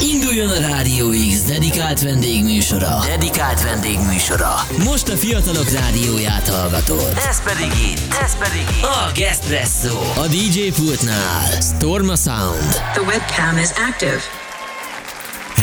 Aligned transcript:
Induljon 0.00 0.48
a 0.48 0.60
Rádió 0.68 1.08
X 1.10 1.42
dedikált 1.42 2.00
vendégműsora. 2.00 2.98
Dedikált 3.06 3.62
vendégműsora. 3.62 4.54
Most 4.84 5.08
a 5.08 5.16
fiatalok 5.16 5.70
rádióját 5.70 6.48
hallgatod. 6.48 7.12
Ez 7.28 7.42
pedig 7.42 7.72
itt, 7.90 8.14
ez 8.24 8.36
pedig 8.38 8.60
itt. 8.78 8.84
A 8.84 9.10
Gespresso. 9.14 9.98
A 10.22 10.26
DJ 10.26 10.68
pultnál. 10.82 11.60
Storma 11.60 12.16
Sound. 12.16 12.70
The 12.92 13.02
webcam 13.02 13.58
is 13.58 13.70
active. 13.90 14.43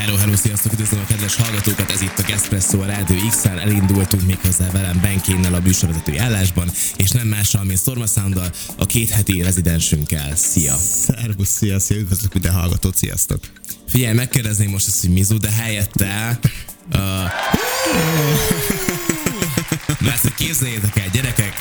Hello, 0.02 0.16
hello, 0.16 0.36
sziasztok, 0.36 0.72
üdvözlöm 0.72 1.00
a 1.02 1.06
kedves 1.06 1.36
hallgatókat, 1.36 1.92
ez 1.92 2.02
itt 2.02 2.20
a 2.20 2.24
Gespresso 2.28 2.80
a 2.80 2.86
Rádió 2.86 3.28
x 3.28 3.46
elindultunk 3.46 4.24
méghozzá 4.26 4.72
velem 4.72 5.00
Benkénnel 5.02 5.54
a 5.54 5.60
műsorvezetői 5.60 6.18
állásban, 6.18 6.72
és 6.96 7.10
nem 7.10 7.28
mással, 7.28 7.64
mint 7.64 7.80
Storma 7.80 8.06
sound 8.06 8.52
a 8.78 8.86
két 8.86 9.10
heti 9.10 9.42
rezidensünkkel. 9.42 10.36
Szia! 10.36 10.76
Szervusz, 10.76 11.50
szia, 11.50 11.80
szia, 11.80 11.98
üdvözlök 11.98 12.34
minden 12.34 12.54
hallgatót, 12.54 12.96
sziasztok! 12.96 13.40
Figyelj, 13.88 14.14
megkérdezném 14.14 14.70
most 14.70 14.88
ezt, 14.88 15.02
hogy 15.02 15.10
Mizu, 15.10 15.38
de 15.38 15.52
helyette... 15.52 16.40
Uh, 16.94 17.00
mert 20.00 20.24
ezt 20.24 20.34
képzeljétek 20.36 20.98
el, 20.98 21.10
gyerekek, 21.14 21.54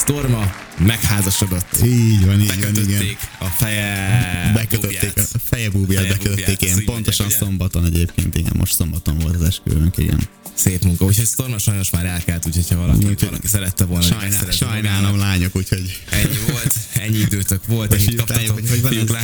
Storma 0.00 0.54
megházasodott. 0.78 1.76
Így 1.84 2.24
van, 2.26 2.40
így 2.40 2.60
van, 2.60 2.74
igen. 2.76 3.16
a 3.38 3.44
feje 3.44 4.50
Bekötötték 4.54 5.00
búbját. 5.00 5.30
a 5.34 5.38
feje 5.44 5.70
búbját, 5.70 6.02
Feje 6.02 6.14
bekötötték 6.16 6.62
így 6.62 6.84
Pontosan 6.84 7.26
mondják, 7.26 7.48
szombaton 7.48 7.84
egyébként, 7.84 8.36
igen, 8.36 8.52
most 8.56 8.74
szombaton 8.74 9.18
volt 9.18 9.34
az 9.34 9.42
esküvőnk, 9.42 9.96
igen. 9.96 10.20
Szép 10.54 10.82
munka, 10.84 11.04
úgyhogy 11.04 11.26
Storma 11.26 11.58
sajnos 11.58 11.90
már 11.90 12.04
elkelt, 12.06 12.46
úgyhogy 12.46 12.68
ha 12.68 12.76
valaki, 12.76 12.98
Úgyhogy 13.04 13.28
valaki 13.28 13.46
szerette 13.46 13.84
volna, 13.84 14.02
Sajnál, 14.04 14.28
megszerezze 14.28 14.64
sajnálom 14.66 15.00
magának, 15.02 15.20
lányok, 15.20 15.56
úgyhogy 15.56 16.02
Ennyi 16.10 16.38
volt, 16.50 16.74
ennyi 16.94 17.18
időtök 17.18 17.66
volt, 17.66 17.92
ennyit 17.92 18.14
kaptatok. 18.16 18.60
hogy 18.68 19.06
van. 19.08 19.22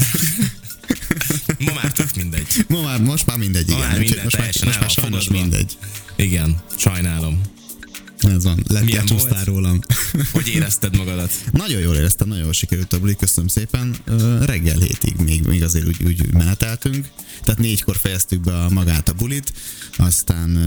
Ma 1.59 1.73
már 1.83 1.93
tök 1.93 2.17
mindegy. 2.17 2.47
ma 2.69 2.81
már, 2.83 3.01
most 3.01 3.27
már 3.27 3.37
mindegy, 3.37 3.69
Ma 3.69 3.77
igen. 3.77 3.89
már 3.89 3.99
Úgyhogy 3.99 4.07
minden 4.09 4.25
most 4.25 4.39
már, 4.39 4.65
most 4.65 4.81
már 4.81 4.91
sajnos 4.91 5.29
mindegy. 5.29 5.79
Igen, 6.17 6.57
sajnálom. 6.77 7.41
Ez 8.19 8.45
van, 8.45 8.65
lecsúsztál 8.69 9.45
rólam. 9.45 9.81
Hogy 10.33 10.49
érezted 10.49 10.97
magadat? 10.97 11.33
Nagyon 11.53 11.81
jól 11.81 11.95
éreztem, 11.95 12.29
nagyon 12.29 12.43
jól 12.45 12.53
sikerült 12.53 12.93
a 12.93 12.99
buli, 12.99 13.17
köszönöm 13.17 13.49
szépen. 13.49 13.97
Reggel 14.41 14.79
hétig 14.79 15.17
még, 15.17 15.43
még 15.47 15.63
azért 15.63 15.87
úgy, 15.87 16.03
úgy 16.05 16.33
meneteltünk. 16.33 17.09
Tehát 17.43 17.61
négykor 17.61 17.97
fejeztük 17.97 18.41
be 18.41 18.65
a 18.65 18.71
magát 18.71 19.09
a 19.09 19.13
bulit, 19.13 19.53
aztán 19.97 20.59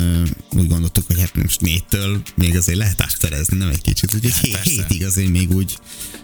úgy 0.51 0.67
gondoltuk, 0.67 1.05
hogy 1.07 1.19
hát 1.19 1.35
most 1.35 1.61
négytől 1.61 2.21
még 2.35 2.55
azért 2.55 2.77
lehet 2.77 3.01
ásterezni, 3.01 3.57
nem 3.57 3.69
egy 3.69 3.81
kicsit. 3.81 4.13
Úgyhogy 4.13 4.31
Hát 4.31 4.43
hé- 4.43 4.63
hétig 4.63 5.05
azért 5.05 5.29
még 5.29 5.51
úgy, 5.51 5.77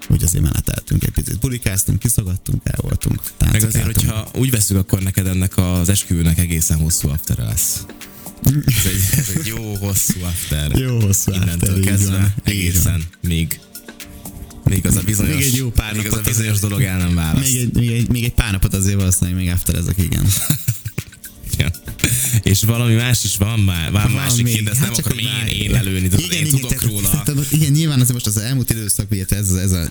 úgy 0.09 0.23
azért 0.23 0.43
meneteltünk 0.43 1.03
egy 1.03 1.11
picit. 1.11 1.39
Bulikáztunk, 1.39 1.99
kiszogattunk, 1.99 2.61
el 2.63 2.79
voltunk. 2.81 3.21
Meg 3.51 3.63
azért, 3.63 3.85
hogyha 3.85 4.29
úgy 4.35 4.51
veszük, 4.51 4.77
akkor 4.77 5.01
neked 5.01 5.27
ennek 5.27 5.57
az 5.57 5.89
esküvőnek 5.89 6.37
egészen 6.37 6.77
hosszú 6.77 7.09
after 7.09 7.37
lesz. 7.37 7.85
Ez 8.45 8.85
egy, 8.85 9.19
ez 9.19 9.29
egy 9.35 9.45
jó 9.47 9.75
hosszú 9.75 10.23
after. 10.23 10.71
Jó 10.79 10.99
hosszú 10.99 11.31
after, 11.31 11.79
kezdve 11.79 12.17
van, 12.17 12.33
egészen 12.43 13.03
még 13.21 13.59
még 14.63 14.85
az 14.85 14.95
a 14.95 15.01
bizonyos, 15.01 15.35
Még 15.35 15.43
egy 15.43 15.55
jó 15.55 15.69
pár 15.69 15.93
még 15.95 16.07
az 16.07 16.13
a 16.13 16.21
bizonyos 16.21 16.59
dolog 16.59 16.81
el 16.81 16.97
nem 16.97 17.15
választ. 17.15 17.51
Még 17.51 17.61
egy, 17.61 17.73
még, 17.73 17.89
egy, 17.89 18.09
még 18.09 18.23
egy 18.23 18.33
pár 18.33 18.51
napot 18.51 18.73
azért 18.73 18.95
valószínűleg 18.95 19.39
még 19.39 19.49
after 19.49 19.75
ezek, 19.75 19.97
igen. 19.97 20.25
Ja. 21.57 21.71
És 22.43 22.63
valami 22.63 22.93
más 22.93 23.23
is 23.23 23.37
van 23.37 23.59
már, 23.59 23.91
van, 23.91 24.11
másik 24.11 24.45
kind, 24.45 24.67
ezt 24.67 24.79
Hát 24.79 24.89
nem 24.89 24.95
akarom 24.99 25.17
én, 25.17 25.61
én 25.61 25.71
lelőni, 25.71 26.07
tudod, 26.07 26.31
én 26.31 26.47
tudok 26.47 26.69
tehát- 26.69 26.83
róla. 26.85 27.23
tehát- 27.25 27.51
igen, 27.51 27.71
nyilván 27.71 27.99
azért 27.99 28.13
most 28.13 28.25
az 28.25 28.37
elmúlt 28.37 28.69
időszak, 28.69 29.11
ugye 29.11 29.25
ez, 29.29 29.51
ez 29.51 29.71
a 29.71 29.87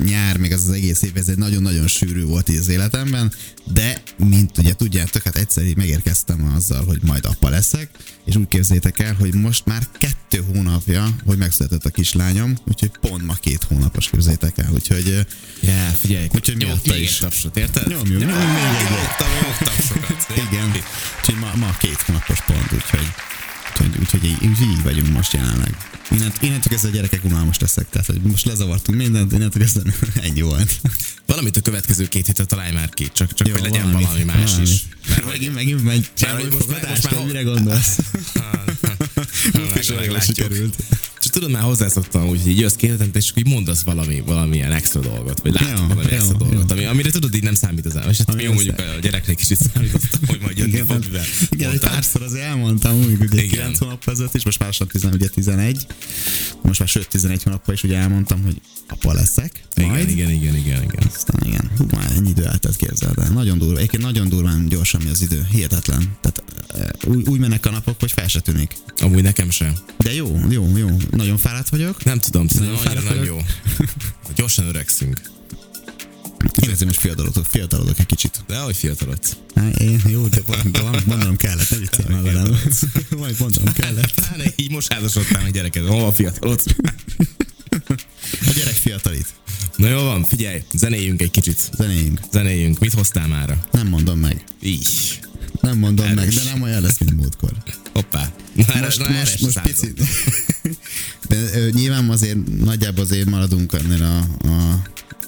egész 0.95 1.11
év, 1.11 1.17
ez 1.17 1.29
egy 1.29 1.39
nagyon-nagyon 1.39 1.87
sűrű 1.89 2.25
volt 2.25 2.49
az 2.49 2.69
életemben, 2.69 3.33
de 3.73 4.03
mint 4.17 4.59
ugye 4.59 4.75
tudjátok, 4.75 5.23
hát 5.23 5.37
egyszer 5.37 5.65
így 5.65 5.77
megérkeztem 5.77 6.53
azzal, 6.57 6.85
hogy 6.85 6.99
majd 7.03 7.25
apa 7.25 7.49
leszek, 7.49 7.89
és 8.25 8.37
úgy 8.37 8.49
képzétek 8.49 8.99
el, 8.99 9.15
hogy 9.15 9.35
most 9.35 9.65
már 9.67 9.87
kettő 9.99 10.45
hónapja, 10.53 11.09
hogy 11.27 11.39
megszületett 11.39 11.85
a 11.85 11.91
kislányom, 11.91 12.57
úgyhogy 12.67 12.91
pont 13.01 13.27
ma 13.27 13.35
két 13.35 13.63
hónapos 13.63 14.11
képzétek 14.11 14.59
el, 14.59 14.71
úgyhogy 14.73 15.27
Ja, 15.61 15.91
figyelj, 16.01 16.27
Úgyhogy 16.35 16.57
miatta 16.57 16.93
még 16.93 17.03
is. 17.03 17.17
tapsot, 17.19 17.57
érted? 17.57 17.89
Nyomjuk, 17.89 18.07
nyomjuk. 18.21 18.29
Nyomtam, 18.37 19.29
nyomok 19.41 19.59
tapsokat. 19.59 20.27
igen, 20.51 20.73
úgyhogy 21.21 21.39
ma, 21.41 21.51
ma 21.67 21.77
két 21.79 22.01
hónapos 22.07 22.41
pont, 22.47 22.73
úgyhogy 22.73 23.07
Úgyhogy, 23.81 24.01
úgyhogy 24.01 24.25
így, 24.25 24.37
úgy 24.47 24.61
így 24.61 24.83
vagyunk 24.83 25.09
most 25.13 25.33
jelenleg. 25.33 25.77
Innent, 26.11 26.37
innentől 26.43 26.71
kezdve 26.73 26.89
a 26.89 26.93
gyerekek 26.93 27.25
unalmas 27.25 27.59
leszek, 27.59 27.89
tehát 27.91 28.07
hogy 28.07 28.21
most 28.21 28.45
lezavartunk 28.45 28.99
mindent, 28.99 29.33
innentől 29.33 29.63
kezdve 29.63 29.93
ennyi 30.27 30.41
volt. 30.41 30.81
Valamit 31.27 31.57
a 31.57 31.61
következő 31.61 32.09
két 32.09 32.27
hétre 32.27 32.45
találj 32.45 32.73
már 32.73 32.89
ki, 32.89 33.11
csak, 33.13 33.35
csak 33.35 33.47
Jó, 33.47 33.53
hogy 33.53 33.63
legyen 33.63 33.83
valami, 33.87 34.05
valami, 34.05 34.25
más 34.25 34.51
valami. 34.51 34.69
is. 34.71 34.83
Mert 35.09 35.27
Megint, 35.27 35.55
megint 35.55 35.85
megy 35.85 36.11
hogy 36.21 36.51
most 36.53 36.65
fogadás, 36.65 37.01
most 37.03 37.15
már- 37.15 37.27
mire 37.27 37.43
gondolsz? 37.43 37.99
is 39.81 39.89
olyan 39.89 40.03
jól 40.03 40.13
meglátjuk. 40.13 40.37
sikerült. 40.37 40.75
Tudod, 41.35 41.51
már 41.51 41.63
hozzászoktam, 41.63 42.27
hogy 42.27 42.49
így 42.49 42.59
jössz 42.59 42.75
két 42.75 42.91
hetente, 42.91 43.19
és 43.19 43.33
így 43.35 43.47
mondasz 43.47 43.83
valami, 43.83 44.21
valamilyen 44.27 44.73
extra 44.73 45.01
dolgot, 45.01 45.41
vagy 45.41 45.53
látod 45.53 45.79
Jó, 45.79 45.87
valami 45.87 46.11
jó, 46.11 46.17
extra 46.17 46.37
jó. 46.41 46.47
dolgot, 46.47 46.71
ami, 46.71 46.85
amire 46.85 47.11
tudod, 47.11 47.35
így 47.35 47.43
nem 47.43 47.55
számít 47.55 47.87
az 47.87 47.99
És 48.11 48.19
hát 48.27 48.43
jó, 48.43 48.53
mondjuk 48.53 48.79
a 48.79 48.99
gyereknek 49.01 49.41
is 49.41 49.51
itt 49.51 49.59
számítottam, 49.73 50.21
hogy 50.27 50.41
majd 50.41 50.59
jönni 50.59 50.71
Igen, 50.71 50.87
fog, 50.87 50.99
mivel 51.05 51.25
igen, 51.51 51.71
egy 51.71 51.79
párszor 51.79 52.23
azért 52.23 52.45
elmondtam, 52.45 52.99
úgy, 52.99 53.17
ugye 53.21 53.43
Igen. 53.43 53.49
9 53.49 53.79
hónap 53.79 54.09
ezelőtt 54.09 54.35
is, 54.35 54.45
most 54.45 54.61
lassan 54.61 54.87
10, 54.89 55.05
ugye 55.05 55.29
11, 55.29 55.87
most 56.63 56.79
már 56.79 56.89
sőt 56.89 57.09
11 57.09 57.43
hónappal 57.43 57.75
is 57.75 57.83
ugye 57.83 57.97
elmondtam, 57.97 58.43
hogy 58.43 58.61
apa 58.89 59.13
leszek, 59.13 59.65
Igen, 59.77 59.89
majd. 59.89 60.11
igen, 60.11 60.31
igen, 60.31 60.57
igen, 60.57 60.83
igen. 60.83 61.11
Aztán 61.15 61.41
igen, 61.47 61.71
hú, 61.77 61.87
már 61.91 62.11
ennyi 62.17 62.29
idő 62.29 62.45
eltelt 62.45 62.77
képzeld 62.77 63.19
el. 63.19 63.29
Nagyon 63.31 63.59
durva, 63.59 63.77
egyébként 63.77 64.03
nagyon 64.03 64.29
durván 64.29 64.67
gyorsan 64.69 65.01
mi 65.05 65.11
az 65.11 65.23
idő, 65.23 65.47
hihetetlen. 65.51 66.17
Tehát 66.21 66.43
eh, 66.75 67.11
úgy, 67.15 67.29
úgy 67.29 67.39
mennek 67.39 67.67
a 67.67 67.71
napok, 67.71 68.01
hogy 68.01 68.13
fel 68.13 68.29
se 68.29 68.41
tűnik. 68.41 68.77
Amúgy 69.01 69.23
nekem 69.23 69.51
sem. 69.51 69.73
De 69.99 70.15
jó, 70.15 70.41
jó, 70.51 70.77
jó. 70.77 70.89
Nagyon 71.11 71.24
fáradt 71.37 71.69
vagyok. 71.69 72.05
Nem 72.05 72.19
tudom, 72.19 72.49
szerintem 72.49 72.75
Nagyon 72.85 72.97
annyira 72.97 73.15
nem 73.15 73.25
jó. 73.25 73.41
Gyorsan 74.35 74.67
öregszünk. 74.67 75.21
Én 76.63 76.71
azért 76.71 76.85
most 76.85 77.01
fiatalodok, 77.01 77.45
fiatalodok 77.51 77.99
egy 77.99 78.07
kicsit. 78.07 78.45
De 78.47 78.57
ahogy 78.57 78.77
fiatalodsz. 78.77 79.37
Hát 79.55 79.81
én, 79.81 80.03
jó, 80.09 80.27
de 80.27 80.43
mondanom 81.07 81.37
kellett, 81.37 81.71
ne 81.71 81.77
viccelj 81.77 82.09
már 82.09 82.23
velem. 82.23 82.59
Majd 83.19 83.37
mondanom 83.39 83.73
kellett. 83.73 84.21
Hát, 84.21 84.53
így 84.57 84.71
most 84.71 84.93
házasodtál 84.93 85.43
meg 85.43 85.53
gyereked. 85.53 85.87
Hol 85.87 86.05
a 86.05 86.13
fiatalodsz? 86.13 86.65
A 88.41 88.53
gyerek 88.57 88.75
fiatalít. 88.75 89.27
Na 89.77 89.89
jó 89.89 90.03
van, 90.03 90.25
figyelj, 90.25 90.63
zenéljünk 90.73 91.23
egy 91.23 91.31
kicsit. 91.31 91.71
Zenéjünk. 91.77 92.21
Zenéljünk. 92.33 92.79
Mit 92.79 92.93
hoztál 92.93 93.27
mára? 93.27 93.67
Nem 93.71 93.87
mondom 93.87 94.19
meg. 94.19 94.45
Így. 94.63 95.19
Nem 95.61 95.79
mondom 95.79 96.07
Erős. 96.07 96.17
meg, 96.17 96.29
de 96.29 96.51
nem 96.51 96.63
olyan 96.63 96.83
lesz, 96.83 96.99
mint 96.99 97.17
múltkor. 97.17 97.53
Hoppá. 97.95 98.33
Na, 98.55 98.65
Most, 98.81 98.99
na, 98.99 99.09
most, 99.09 99.41
most 99.41 99.61
picit. 99.61 100.01
De 101.29 101.71
nyilván 101.71 102.11
azért 102.11 102.65
nagyjából 102.65 103.05
azért 103.05 103.31
maradunk 103.31 103.73
ennél 103.73 104.03
a, 104.03 104.19
a 104.49 104.83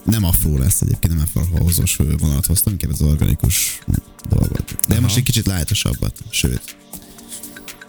nem 0.04 0.24
afró 0.24 0.58
lesz 0.58 0.80
egyébként, 0.80 1.14
nem 1.14 1.26
afrohozós 1.34 1.96
vonalat 1.96 2.46
hoztam, 2.46 2.72
inkább 2.72 2.90
az 2.90 3.00
organikus 3.00 3.78
dolgot. 4.28 4.76
De 4.88 4.94
Aha. 4.94 5.00
most 5.00 5.16
egy 5.16 5.22
kicsit 5.22 5.46
lájtosabbat, 5.46 6.18
sőt, 6.30 6.76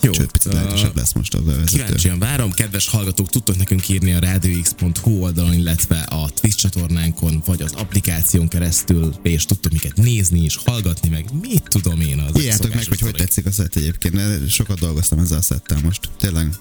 Jó. 0.02 0.14
sőt, 0.14 0.32
picit 0.32 0.54
lájtosabb 0.54 0.96
lesz 0.96 1.14
most 1.14 1.34
a 1.34 1.42
bevezető. 1.42 1.84
Kíváncsian 1.84 2.20
várom, 2.20 2.52
kedves 2.52 2.88
hallgatók, 2.88 3.30
tudtok 3.30 3.58
nekünk 3.58 3.90
írni 3.90 4.14
a 4.14 4.20
radiox.hu 4.20 5.12
oldalon, 5.12 5.54
illetve 5.54 6.00
a 6.00 6.30
Twitch 6.30 6.58
csatornánkon, 6.58 7.42
vagy 7.46 7.62
az 7.62 7.72
applikáción 7.72 8.48
keresztül, 8.48 9.16
és 9.24 9.46
tudtok 9.46 9.72
miket 9.72 9.96
nézni 9.96 10.44
és 10.44 10.56
hallgatni, 10.66 11.10
meg 11.10 11.26
mit 11.42 11.64
tudom 11.68 12.02
én 12.02 12.20
az. 12.20 12.42
Írjátok 12.42 12.74
meg, 12.74 12.88
hogy 12.88 13.00
hogy 13.00 13.14
tetszik 13.14 13.46
a 13.46 13.52
szett 13.52 13.76
egyébként, 13.76 14.14
mert 14.14 14.50
sokat 14.50 14.80
dolgoztam 14.80 15.20
ezzel 15.20 15.38
a 15.38 15.42
szettel 15.42 15.80
most. 15.84 16.10
Tényleg 16.20 16.54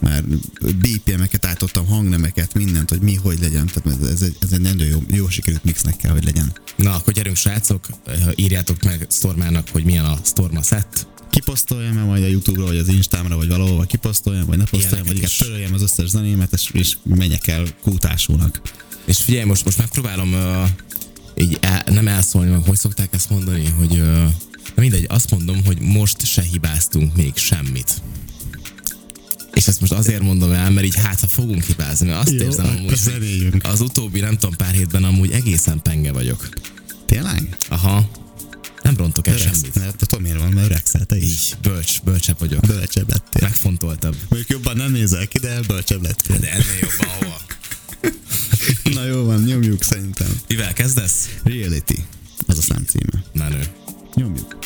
már 0.00 0.24
BPM-eket 0.60 1.46
átadtam, 1.46 1.86
hangnemeket, 1.86 2.54
mindent, 2.54 2.88
hogy 2.88 3.00
mi, 3.00 3.14
hogy 3.14 3.38
legyen. 3.40 3.66
Tehát 3.66 4.00
ez, 4.00 4.08
ez, 4.08 4.22
egy, 4.22 4.36
ez 4.40 4.52
egy 4.52 4.60
nagyon 4.60 4.86
jó, 4.86 5.02
jó 5.10 5.28
sikerült 5.28 5.64
mixnek 5.64 5.96
kell, 5.96 6.12
hogy 6.12 6.24
legyen. 6.24 6.52
Na, 6.76 6.94
akkor 6.94 7.12
gyerünk 7.12 7.36
srácok, 7.36 7.86
írjátok 8.34 8.82
meg 8.82 9.06
Stormának, 9.10 9.68
hogy 9.72 9.84
milyen 9.84 10.04
a 10.04 10.18
Storma 10.24 10.62
set. 10.62 11.06
Kiposztoljam-e 11.38 12.02
majd 12.02 12.22
a 12.22 12.26
Youtube-ra, 12.26 12.66
vagy 12.66 12.76
az 12.76 12.88
Instámra, 12.88 13.36
vagy 13.36 13.48
valahova 13.48 13.82
kiposztoljam, 13.82 14.46
vagy 14.46 14.58
ne 14.58 14.64
posztoljam, 14.64 15.06
vagy 15.06 15.16
inkább 15.16 15.30
töröljem 15.30 15.74
az 15.74 15.82
összes 15.82 16.08
zenémet, 16.08 16.52
és, 16.52 16.70
és 16.72 16.96
menjek 17.02 17.46
el 17.46 17.66
kútásúnak. 17.82 18.60
És 19.04 19.18
figyelj, 19.18 19.44
most, 19.44 19.64
most 19.64 19.78
megpróbálom 19.78 20.32
uh, 20.32 20.68
így 21.34 21.58
el, 21.60 21.84
nem 21.90 22.08
elszólni, 22.08 22.50
meg 22.50 22.62
hogy 22.62 22.76
szokták 22.76 23.14
ezt 23.14 23.30
mondani, 23.30 23.64
hogy 23.66 23.92
uh, 23.92 24.22
na 24.74 24.82
mindegy, 24.82 25.06
azt 25.08 25.30
mondom, 25.30 25.64
hogy 25.64 25.80
most 25.80 26.26
se 26.26 26.42
hibáztunk 26.42 27.16
még 27.16 27.36
semmit. 27.36 28.02
És 29.52 29.66
ezt 29.66 29.80
most 29.80 29.92
azért 29.92 30.22
mondom 30.22 30.52
el, 30.52 30.70
mert 30.70 30.86
így 30.86 30.96
hát, 30.96 31.20
ha 31.20 31.26
fogunk 31.26 31.62
hibázni, 31.62 32.06
mert 32.06 32.20
azt 32.20 32.30
Jó, 32.32 32.44
érzem 32.44 32.66
amúgy, 32.66 33.00
hogy 33.50 33.60
az 33.62 33.80
utóbbi 33.80 34.20
nem 34.20 34.36
tudom 34.38 34.56
pár 34.56 34.74
hétben 34.74 35.04
amúgy 35.04 35.30
egészen 35.30 35.82
penge 35.82 36.12
vagyok. 36.12 36.48
Tényleg? 37.06 37.56
Aha. 37.68 38.08
Nem 38.82 38.96
rontok 38.96 39.26
el 39.26 39.36
semmit. 39.36 39.74
mert 39.74 39.96
tudom 39.96 40.22
miért 40.22 40.38
van, 40.38 40.52
mert 40.52 41.06
te 41.06 41.16
is. 41.16 41.24
Így, 41.24 41.56
bölcs, 41.62 42.02
bölcsebb 42.02 42.38
vagyok. 42.38 42.60
Bölcsebb 42.66 43.10
lettél. 43.10 43.42
Megfontoltabb. 43.48 44.16
Mondjuk 44.28 44.50
jobban 44.50 44.76
nem 44.76 44.92
nézel 44.92 45.26
ki, 45.28 45.38
de 45.38 45.60
bölcsebb 45.66 46.02
lettél. 46.02 46.38
De 46.38 46.50
ennél 46.50 46.78
jobban 46.80 47.08
hova? 47.08 47.40
Na 48.94 49.04
jó 49.04 49.24
van, 49.24 49.42
nyomjuk 49.42 49.82
szerintem. 49.82 50.40
Mivel 50.48 50.72
kezdesz? 50.72 51.28
Reality. 51.44 51.98
Az 52.46 52.58
a 52.58 52.62
szám 52.62 52.84
címe. 52.84 53.24
Menő. 53.32 53.62
Nyomjuk. 54.14 54.58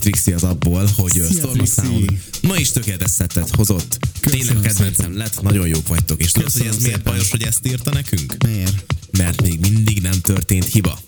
Trixie 0.00 0.34
az 0.34 0.42
abból, 0.42 0.86
hogy 0.96 1.10
Szia, 1.10 1.30
Storm 1.30 1.60
a 1.60 1.66
Sound 1.66 2.12
ma 2.42 2.56
is 2.56 2.70
tökéletes 2.70 3.10
szettet 3.10 3.54
hozott. 3.54 3.98
Köszönöm 4.20 4.46
Tényleg 4.46 4.62
kedvencem 4.62 5.04
szépen. 5.04 5.12
lett, 5.12 5.42
nagyon 5.42 5.66
jók 5.66 5.88
vagytok. 5.88 6.22
És 6.22 6.30
tudod, 6.30 6.52
hogy 6.52 6.66
ez 6.66 6.82
miért 6.82 7.02
bajos, 7.02 7.30
hogy 7.30 7.42
ezt 7.42 7.66
írta 7.66 7.90
nekünk? 7.92 8.36
Miért? 8.44 8.84
Mert 9.10 9.42
még 9.42 9.60
mindig 9.60 10.00
nem 10.00 10.20
történt 10.20 10.64
hiba. 10.64 11.00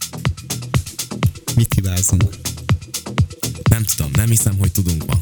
Mit 1.54 1.74
hibázunk? 1.74 2.24
Nem 3.70 3.84
tudom, 3.84 4.10
nem 4.14 4.28
hiszem, 4.28 4.58
hogy 4.58 4.72
tudunk 4.72 5.06
ma. 5.06 5.20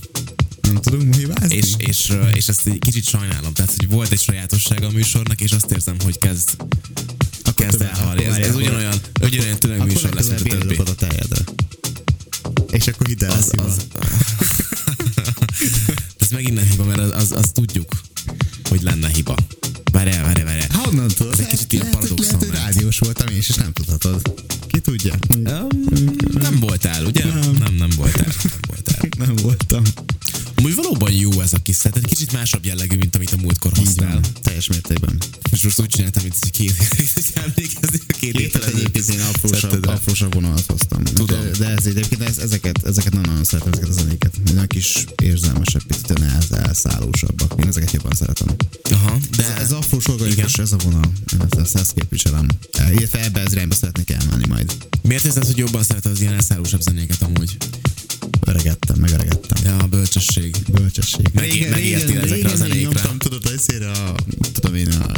Nem 0.60 0.80
tudunk 0.80 1.14
ma 1.14 1.16
hibázni? 1.16 1.56
És, 1.56 1.72
és, 1.76 2.12
és 2.34 2.48
ezt 2.48 2.66
egy 2.66 2.78
kicsit 2.78 3.04
sajnálom. 3.04 3.52
Tehát, 3.52 3.74
hogy 3.76 3.88
volt 3.88 4.12
egy 4.12 4.20
sajátossága 4.20 4.86
a 4.86 4.90
műsornak, 4.90 5.40
és 5.40 5.50
azt 5.50 5.70
érzem, 5.70 5.96
hogy 6.04 6.18
kezd 6.18 6.48
akkor 7.42 7.66
kezd 7.66 7.82
elhalni. 7.82 8.24
Ez, 8.24 8.36
ez 8.36 8.54
ugyanolyan, 8.54 8.94
ugyanolyan 9.20 9.58
tényleg 9.58 9.84
műsor 9.84 10.12
lesz, 10.12 10.28
mint 10.28 10.52
a 10.52 10.58
többi. 10.58 10.76
a 10.76 10.94
tejedre. 10.94 11.44
És 12.70 12.86
akkor 12.86 13.06
hidd 13.06 13.24
el, 13.24 13.30
az, 13.30 13.52
az, 13.56 13.86
ez 16.18 16.28
megint 16.30 16.54
nem 16.54 16.64
hiba, 16.70 16.84
mert 16.84 16.98
az, 16.98 17.10
az, 17.12 17.32
az 17.32 17.50
tudjuk, 17.52 18.00
hogy 18.68 18.82
lenne 18.82 19.08
hiba. 19.08 19.34
Várjál, 19.92 20.22
várjál, 20.22 20.44
várjál. 20.44 20.68
Honnan 20.72 21.08
tudod? 21.08 21.32
Ez 21.32 21.38
egy 21.38 21.46
kicsit 21.46 21.72
ilyen 21.72 21.90
paradoxon. 21.90 22.38
Lehet, 22.38 22.38
hogy 22.38 22.50
rádiós 22.50 22.98
voltam 22.98 23.28
én 23.28 23.36
és 23.36 23.48
nem 23.48 23.72
tudhatod. 23.72 24.34
Ki 24.66 24.80
tudja? 24.80 25.14
Um, 25.34 25.66
nem 26.32 26.58
voltál, 26.60 27.04
ugye? 27.04 27.24
Nem, 27.24 27.50
nem, 27.58 27.74
nem 27.74 27.90
voltál. 27.96 28.34
Nem 28.42 28.60
voltál. 28.66 29.08
nem 29.18 29.34
voltam. 29.36 29.82
Amúgy 30.60 30.74
valóban 30.74 31.12
jó 31.12 31.40
ez 31.40 31.52
a 31.52 31.58
kis 31.58 31.84
egy 31.84 32.04
kicsit 32.06 32.32
másabb 32.32 32.64
jellegű, 32.64 32.96
mint 32.96 33.16
amit 33.16 33.32
a 33.32 33.36
múltkor 33.36 33.72
hoztál. 33.74 34.20
Teljes 34.42 34.66
mértékben. 34.66 35.22
És 35.50 35.62
most 35.62 35.80
úgy 35.80 35.86
csináltam, 35.86 36.22
mint 36.22 36.36
hogy 36.40 36.50
két, 36.58 36.74
emlékezni 37.34 37.98
a 38.08 38.12
két 38.20 38.36
héttel 38.36 38.64
egyébként 38.64 39.08
én 39.08 39.20
aprósabb, 39.20 39.86
aprósabb 39.86 40.34
vonalat 40.34 40.64
hoztam. 40.66 41.04
Tudom. 41.04 41.40
De, 41.40 41.50
de 41.58 41.66
ez 41.66 41.86
egyébként 41.86 42.22
ez, 42.22 42.38
ezeket, 42.38 42.86
ezeket 42.86 43.12
nem 43.12 43.22
nagyon 43.22 43.44
szeretem, 43.44 43.72
ezeket 43.72 43.88
a 43.88 43.92
zenéket. 43.92 44.32
Nagyon 44.44 44.66
kis 44.66 45.04
érzelmesebb, 45.22 45.82
picit 45.82 46.10
ez 46.10 46.50
elszállósabbak. 46.50 47.54
Én 47.58 47.66
ezeket 47.66 47.92
jobban 47.92 48.12
szeretem. 48.12 48.48
Aha, 48.90 49.18
de 49.36 49.54
ez, 49.54 49.60
ez 49.60 49.72
afrós 49.72 50.08
organikus, 50.08 50.58
ez 50.58 50.72
a 50.72 50.76
vonal. 50.76 51.12
Én 51.32 51.40
ezt, 51.40 51.54
ezt, 51.54 51.76
ezt 51.76 51.92
képviselem. 51.94 52.46
Illetve 52.90 53.24
ebbe 53.24 53.42
az 53.42 53.52
irányba 53.52 53.74
szeretnék 53.74 54.10
elmenni 54.10 54.46
majd. 54.48 54.76
Miért 55.02 55.24
érzed, 55.24 55.46
hogy 55.46 55.58
jobban 55.58 55.82
szereted 55.82 56.12
az 56.12 56.20
ilyen 56.20 56.34
elszállósabb 56.34 56.80
zenéket 56.80 57.22
amúgy? 57.22 57.56
Öregettem, 58.46 58.96
megöregettem. 59.00 59.64
Ja, 59.64 59.76
a 59.76 59.86
bölcsesség. 59.86 60.56
Bölcsesség. 60.72 61.28
Meg, 61.32 61.50
régen, 61.50 61.72
régen, 61.72 62.22
ezekre 62.22 62.50
a 62.50 62.56
zenékre. 62.56 62.80
Nyomtam, 62.80 63.18
tudod, 63.18 63.42
hogy 63.46 63.82
a, 63.82 64.14
tudom 64.52 64.74
én, 64.74 64.88
a 64.88 65.12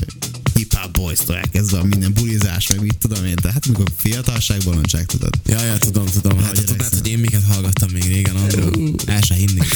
hip-hop 0.55 0.93
boys-tól 0.93 1.37
elkezdve 1.37 1.79
a 1.79 1.85
minden 1.85 2.13
bulizás, 2.13 2.67
meg 2.67 2.81
mit 2.81 2.99
tudom 2.99 3.25
én, 3.25 3.35
tehát 3.35 3.67
mikor 3.67 3.87
fiatalság, 3.97 4.61
bolondság, 4.65 5.07
tudod. 5.07 5.35
Ja, 5.47 5.65
ja, 5.65 5.79
tudom, 5.79 6.07
tudom. 6.07 6.39
Hát, 6.39 6.57
hát 6.57 6.67
tudnád, 6.67 6.93
hogy 6.93 7.07
én 7.07 7.19
miket 7.19 7.43
hallgattam 7.45 7.91
még 7.93 8.03
régen, 8.03 8.37
annól 8.37 8.95
el 9.07 9.21
se 9.21 9.35
hinni. 9.35 9.61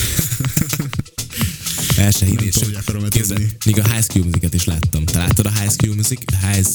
El 1.97 2.11
se. 2.11 2.27
Nem 2.27 2.37
tudom, 2.37 2.69
hogy 2.69 2.75
akarom 2.75 3.05
Még 3.65 3.79
a 3.79 3.89
High 3.93 4.03
School 4.03 4.25
Music-et 4.25 4.55
is 4.55 4.65
láttam. 4.65 5.05
Te 5.05 5.19
láttad 5.19 5.47
a 5.47 5.53
High 5.59 5.71
School 5.71 5.95
Music? 5.95 6.19
High, 6.41 6.67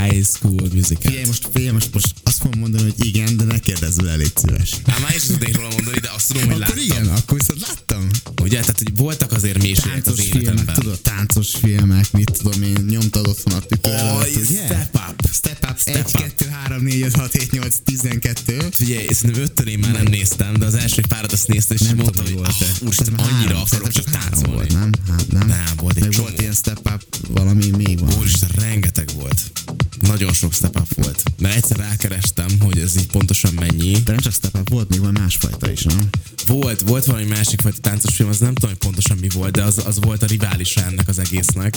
high 0.00 0.26
School 0.26 0.68
Music-et? 0.72 1.02
Figyelj, 1.02 1.26
most, 1.26 1.48
figyelj, 1.52 1.72
most, 1.72 1.92
most 1.92 2.14
azt 2.22 2.38
fogom 2.38 2.60
mondani, 2.60 2.82
hogy 2.82 3.06
igen, 3.06 3.36
de 3.36 3.44
ne 3.44 3.58
kérdezz 3.58 3.96
vele, 3.96 4.14
légy 4.14 4.32
szíves. 4.34 4.70
Hát 4.86 5.00
már 5.00 5.14
is 5.14 5.22
tudnék 5.22 5.56
róla 5.56 5.68
mondani, 5.68 5.98
de 5.98 6.10
azt 6.16 6.26
tudom, 6.26 6.42
hogy 6.42 6.62
akkor 6.62 6.76
láttam. 6.76 6.82
igen, 6.84 7.06
akkor 7.06 7.38
viszont 7.38 7.60
láttam. 7.66 8.08
Ugye, 8.42 8.60
tehát 8.60 8.78
hogy 8.78 8.96
voltak 8.96 9.32
azért 9.32 9.62
mélységek 9.62 10.06
az 10.06 10.18
életemben. 10.18 10.56
Filmek, 10.56 10.74
tudod, 10.74 11.00
táncos 11.00 11.50
filmek, 11.60 12.12
mit 12.12 12.30
tudom 12.42 12.62
én, 12.62 12.84
nyomtad 12.88 13.26
otthon 13.26 13.52
a 13.52 13.60
tükör 13.60 14.28
ugye? 14.42 14.64
Step 14.64 14.94
up. 14.94 15.28
Step 15.32 15.66
up, 15.70 15.78
step 15.78 15.96
1, 15.96 16.14
up. 16.14 16.20
2, 16.20 16.48
3, 16.48 16.82
4, 16.82 17.02
5, 17.02 17.14
6, 17.14 17.32
7, 17.32 17.50
8, 17.50 17.76
12. 17.84 18.68
Ugye, 18.80 19.14
szerintem 19.14 19.42
öttől 19.42 19.68
én 19.68 19.78
már 19.78 19.92
nem 19.92 20.04
néztem, 20.04 20.54
de 20.58 20.66
az 20.66 20.74
első 20.74 21.02
párat 21.08 21.32
azt 21.32 21.48
néztem, 21.48 21.76
és 21.80 21.86
nem 21.86 21.96
mondtam, 21.96 22.24
hogy 22.24 22.38
ah, 22.42 22.54
úristen, 22.80 23.14
annyira 23.14 23.60
akarok 23.60 23.88
csak 23.88 24.04
táncolni. 24.04 24.69
Nem, 24.72 24.90
hát 25.08 25.32
nem. 25.32 25.46
Nem, 25.46 25.64
volt 25.76 25.96
egy 25.96 26.02
Meg 26.02 26.10
csomó. 26.10 26.26
volt 26.26 26.40
ilyen 26.40 26.52
step 26.52 26.90
up, 26.94 27.02
valami 27.28 27.70
még 27.76 27.98
van. 28.00 28.14
Úristen, 28.18 28.48
rengeteg 28.54 29.08
volt. 29.16 29.52
Nagyon 30.00 30.32
sok 30.32 30.52
step 30.52 30.80
up 30.80 30.94
volt. 30.94 31.22
Mert 31.38 31.56
egyszer 31.56 31.76
rákerestem, 31.76 32.48
hogy 32.60 32.78
ez 32.78 32.96
így 32.96 33.06
pontosan 33.06 33.54
mennyi. 33.54 33.92
De 33.92 34.10
nem 34.10 34.20
csak 34.20 34.32
step 34.32 34.58
up, 34.58 34.68
volt 34.68 34.88
még 34.88 35.00
van 35.00 35.12
másfajta 35.12 35.70
is, 35.70 35.82
nem? 35.82 36.08
Volt, 36.46 36.80
volt 36.80 37.04
valami 37.04 37.24
másik 37.24 37.60
fajta 37.60 37.78
táncos 37.80 38.14
film, 38.14 38.28
az 38.28 38.38
nem 38.38 38.54
tudom, 38.54 38.70
hogy 38.70 38.78
pontosan 38.78 39.16
mi 39.20 39.28
volt, 39.34 39.52
de 39.52 39.62
az, 39.62 39.82
az 39.86 39.98
volt 40.00 40.22
a 40.22 40.26
riválisa 40.26 40.84
ennek 40.84 41.08
az 41.08 41.18
egésznek. 41.18 41.76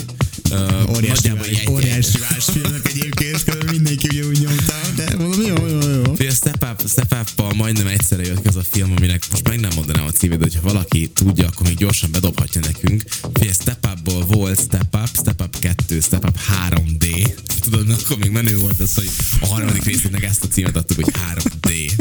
Uh, 0.51 0.95
óriás 0.95 1.21
rivális, 1.21 1.67
óriás 1.69 2.13
rivális 2.13 2.43
filmnek 2.43 2.88
egyébként, 2.88 3.71
mindenki 3.71 4.21
úgy 4.21 4.39
nyomta, 4.39 4.73
de 4.95 5.15
mondom, 5.17 5.41
jó, 5.41 5.67
jó, 5.67 5.89
jó. 5.89 6.13
Fél 6.15 6.31
Step 6.31 6.65
Up, 6.71 6.89
Step 6.89 7.15
up 7.19 7.53
majdnem 7.55 7.88
egyszerre 7.88 8.23
jött 8.23 8.47
az 8.47 8.55
a 8.55 8.63
film, 8.71 8.91
aminek 8.91 9.23
most 9.31 9.47
meg 9.47 9.59
nem 9.59 9.71
mondanám 9.75 10.05
a 10.05 10.12
címét, 10.12 10.39
de 10.39 10.47
ha 10.55 10.67
valaki 10.67 11.07
tudja, 11.07 11.47
akkor 11.47 11.67
még 11.67 11.77
gyorsan 11.77 12.12
bedobhatja 12.12 12.62
nekünk. 12.62 13.03
Fél 13.33 13.54
Step 13.54 13.87
Upból 13.93 14.25
volt 14.25 14.60
Step 14.60 14.95
Up, 14.95 15.10
Step 15.15 15.41
Up 15.41 15.60
2, 15.60 16.00
Step 16.00 16.25
Up 16.25 16.37
3D. 16.69 17.33
Tudod, 17.60 17.89
akkor 17.89 18.12
még 18.17 18.31
menő 18.31 18.57
volt 18.57 18.79
az, 18.79 18.93
hogy 18.93 19.09
a 19.39 19.45
harmadik 19.45 19.83
részének 19.83 20.23
ezt 20.23 20.43
a 20.43 20.47
címet 20.47 20.75
adtuk, 20.75 20.95
hogy 20.95 21.13
3D. 21.31 21.91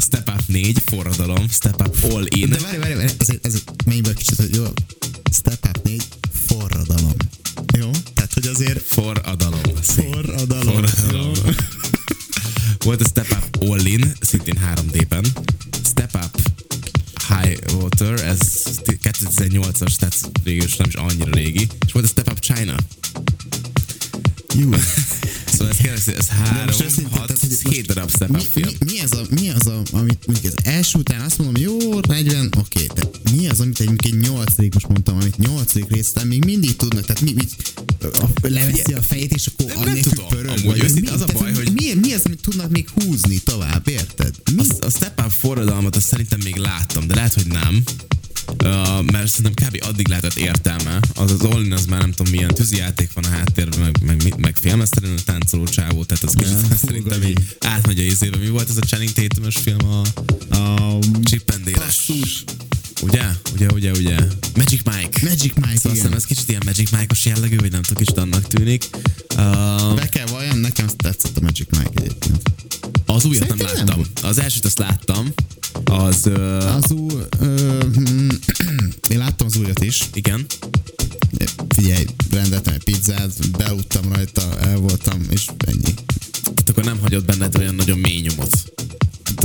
Step 0.00 0.28
Up 0.28 0.46
4, 0.46 0.82
forradalom, 0.86 1.48
Step 1.48 1.80
Up 1.86 2.12
All 2.12 2.24
In. 2.28 2.48
De 2.48 2.58
várj, 2.60 2.78
várj, 2.78 2.94
várj, 2.94 3.12
ez, 3.18 3.28
ez 3.42 3.62
menjünk 3.84 4.14
kicsit, 4.14 4.36
hogy 4.36 4.54
jó. 4.54 4.64
Step 5.32 5.66
Up 5.68 5.82
4, 5.84 6.02
forradalom. 6.46 7.14
Jó? 7.78 7.90
Tehát, 8.14 8.32
hogy 8.32 8.46
azért... 8.46 8.82
Forradalom. 8.82 9.60
Forradalom. 9.82 10.86
Forradalom. 10.86 11.32
Volt 12.78 13.00
a 13.00 13.08
Step 13.08 13.30
Up 13.30 13.70
All 13.70 13.84
In, 13.86 14.12
szintén 14.20 14.58
3D-ben. 14.74 15.26
Step 15.84 16.14
Up 16.14 16.40
High 17.28 17.74
Water, 17.74 18.20
ez 18.20 18.62
2018-as, 18.86 19.96
tehát 19.96 20.30
végül 20.42 20.66
nem 20.78 20.88
is 20.88 20.94
annyira 20.94 21.30
régi. 21.30 21.68
És 21.86 21.92
volt 21.92 22.04
a 22.04 22.08
Step 22.08 22.30
Up 22.30 22.38
China. 22.38 22.76
Jó. 24.58 24.70
Szóval 25.44 25.68
ez, 25.68 25.76
kérdezi, 25.76 26.12
ez 26.12 26.28
három, 26.28 26.74
hat, 27.10 27.30
ez 27.30 27.62
hét 27.62 27.86
darab 27.86 28.10
step 28.10 28.40
film. 28.52 28.68
Mi, 28.80 28.92
mi, 28.92 29.00
az 29.00 29.12
a, 29.12 29.22
mi 29.30 29.50
az 29.50 29.66
a, 29.66 29.82
amit 29.92 30.26
mondjuk 30.26 30.54
az 30.56 30.64
első 30.64 30.98
után 30.98 31.20
azt 31.20 31.38
mondom, 31.38 31.62
jó, 31.62 32.00
40, 32.08 32.52
oké, 32.58 32.84
okay, 32.84 32.86
de 32.94 33.30
mi 33.32 33.48
az, 33.48 33.60
amit 33.60 33.80
egy, 33.80 33.90
egy 34.04 34.18
nyolcadik, 34.18 34.74
most 34.74 34.88
mondtam, 34.88 35.16
amit 35.16 35.36
nyolcadik 35.38 35.90
részt, 35.90 36.24
még 36.24 36.44
mindig 36.44 36.76
tudnak, 36.76 37.04
tehát 37.04 37.22
mi, 37.22 37.32
mi 37.32 37.48
leveszi 38.42 38.92
a 38.92 39.02
fejét, 39.02 39.32
és 39.32 39.46
akkor 39.46 39.84
nem, 39.84 39.84
nem 39.84 40.02
tudom, 40.02 40.26
pörög, 40.28 40.48
amúgy 40.48 40.80
vagy, 40.80 41.00
mi, 41.00 41.08
az 41.08 41.20
a 41.20 41.26
baj, 41.32 41.54
hogy... 41.54 41.72
Mi, 41.72 41.94
mi 41.94 42.12
az, 42.12 42.22
amit 42.24 42.40
tudnak 42.40 42.70
még 42.70 42.88
húzni 42.88 43.38
tovább, 43.38 43.88
érted? 43.88 44.34
Mi? 44.54 44.62
A, 44.80 44.86
a 44.86 44.90
Step 44.90 45.20
Up 45.24 45.30
forradalmat 45.30 45.96
azt 45.96 46.06
szerintem 46.06 46.40
még 46.44 46.56
láttam, 46.56 47.06
de 47.06 47.14
lehet, 47.14 47.34
hogy 47.34 47.46
nem. 47.46 47.82
Uh, 48.64 49.10
mert 49.12 49.28
szerintem 49.30 49.68
kb. 49.68 49.84
addig 49.84 50.08
lehetett 50.08 50.34
értelme. 50.34 51.00
Az 51.14 51.30
az 51.30 51.40
all 51.42 51.72
az 51.72 51.86
már 51.86 52.00
nem 52.00 52.12
tudom 52.12 52.32
milyen 52.32 52.54
tűzijáték 52.54 53.12
van 53.12 53.24
a 53.24 53.28
háttérben, 53.28 53.78
meg, 53.80 54.22
meg, 54.22 54.38
meg 54.38 54.56
filmesztelenül 54.60 55.22
táncoló 55.24 55.64
csávó, 55.64 56.04
tehát 56.04 56.24
az 56.24 56.34
kicsit 56.34 56.52
yeah, 56.60 56.76
szerintem 56.76 57.22
így 57.22 57.56
átmegy 57.60 57.98
a 57.98 58.02
izébe. 58.02 58.36
Mi 58.36 58.48
volt 58.48 58.68
ez 58.68 58.76
a 58.76 58.80
Channing 58.80 59.12
tatum 59.12 59.50
film 59.50 59.78
a, 59.88 60.02
a 60.56 60.98
Chippendéles? 61.24 62.10
Ugye? 63.02 63.22
Ugye, 63.52 63.66
ugye, 63.72 63.90
ugye. 63.90 64.16
Magic 64.56 64.80
Mike. 64.84 65.20
Magic 65.28 65.54
Mike, 65.54 65.76
szóval 65.76 65.98
igen. 65.98 66.14
ez 66.14 66.24
kicsit 66.24 66.48
ilyen 66.48 66.62
Magic 66.64 66.90
Mike-os 66.90 67.24
jellegű, 67.24 67.56
vagy 67.56 67.70
nem 67.70 67.82
tudom, 67.82 68.02
kicsit 68.02 68.18
annak 68.18 68.46
tűnik. 68.46 68.84
Uh, 69.36 69.94
Be 69.94 70.08
kell 70.08 70.26
valljam, 70.26 70.58
nekem 70.58 70.86
tetszett 70.86 71.36
a 71.36 71.40
Magic 71.40 71.68
Mike 71.70 71.90
egyébként. 71.94 72.42
Az 73.06 73.24
újat 73.24 73.48
nem 73.48 73.60
láttam. 73.60 73.84
Nem 73.84 74.06
az 74.22 74.38
elsőt 74.38 74.64
azt 74.64 74.78
láttam. 74.78 75.32
Az... 75.84 76.26
Uh, 76.26 76.74
az 76.74 76.90
új... 76.90 77.12
Uh, 77.40 77.84
én 79.12 79.18
láttam 79.18 79.46
az 79.46 79.56
újat 79.56 79.84
is. 79.84 80.00
Igen. 80.12 80.46
Figyelj, 81.68 82.04
rendeltem 82.30 82.74
egy 82.74 82.84
pizzát, 82.84 83.50
beuttam 83.50 84.12
rajta, 84.12 84.58
el 84.60 84.76
voltam, 84.76 85.20
és 85.30 85.46
ennyi. 85.66 85.94
Tehát 86.42 86.68
akkor 86.68 86.84
nem 86.84 86.98
hagyott 86.98 87.24
benned 87.24 87.58
olyan 87.58 87.74
nagyon 87.74 87.98
mély 87.98 88.20
nyomot. 88.20 88.72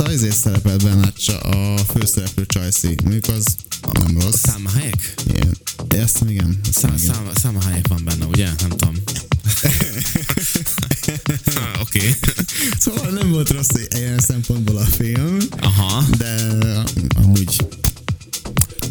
Hát 0.00 0.08
azért 0.08 0.36
szerepelt 0.36 0.82
benne 0.82 1.12
a 1.42 1.78
főszereplő 1.78 2.46
Csajci. 2.46 2.94
Mondjuk 3.02 3.28
az 3.28 3.44
nem 3.92 4.20
rossz. 4.20 4.40
Száma 4.42 4.70
helyek? 4.70 5.14
Igen. 5.28 5.56
Ezt 5.88 6.24
igen. 6.28 6.60
Száma 7.34 7.62
helyek 7.62 7.88
van 7.88 8.04
benne, 8.04 8.24
ugye? 8.24 8.48
Nem 8.58 8.68
tudom. 8.68 8.94
Oké. 11.80 11.98
Okay. 11.98 12.16
Szóval 12.78 13.10
nem 13.10 13.30
volt 13.30 13.50
rossz 13.50 13.68
ilyen 13.88 14.18
szempontból 14.18 14.76
a 14.76 14.84
film. 14.84 15.38
Aha. 15.60 16.04
De 16.18 16.52
amúgy 17.16 17.56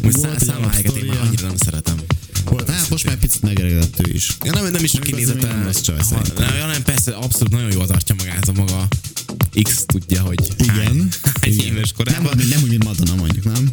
most 0.02 0.16
volt 0.16 0.44
száma 0.44 0.68
helyeket 0.68 0.96
én 0.96 1.04
már 1.04 1.20
annyira 1.20 1.46
nem 1.46 1.56
szeretem. 1.56 1.96
Volt, 2.44 2.70
hát 2.70 2.90
most 2.90 3.04
már 3.04 3.16
picit 3.16 3.42
megeredett 3.42 4.08
ő 4.08 4.12
is. 4.12 4.36
Ja, 4.44 4.52
nem, 4.52 4.70
nem 4.70 4.84
is 4.84 4.94
a 4.94 4.98
kinézete. 4.98 5.46
Nem, 5.46 5.70
nem, 6.70 6.82
persze, 6.82 7.12
abszolút 7.12 7.52
nagyon 7.52 7.72
jól 7.72 7.86
tartja 7.86 8.14
magát 8.18 8.48
a 8.48 8.52
maga 8.52 8.88
X 9.62 9.84
tudja, 9.86 10.22
hogy 10.22 10.40
Igen. 10.58 10.74
hány, 10.76 11.08
Igen. 11.42 11.66
éves 11.66 11.92
Nem, 11.92 12.04
korában. 12.06 12.38
úgy- 12.38 12.48
nem 12.48 12.62
úgy, 12.62 12.68
mint 12.68 12.84
Madonna 12.84 13.14
mondjuk, 13.14 13.44
nem? 13.44 13.72